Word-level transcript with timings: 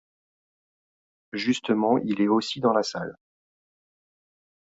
Justement, 1.33 1.99
il 1.99 2.21
est 2.21 2.27
aussi 2.27 2.59
dans 2.59 2.73
la 2.73 2.81
salle. 2.81 3.15